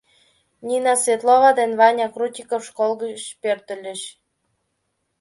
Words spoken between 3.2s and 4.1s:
пӧртылыныт.